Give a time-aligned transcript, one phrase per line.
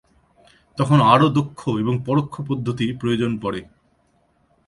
[0.77, 3.61] তখন আরও দক্ষ এবং পরোক্ষ পদ্ধতির প্রয়োজন পড়ে।